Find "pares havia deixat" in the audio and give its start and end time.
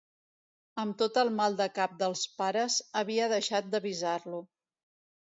2.39-3.69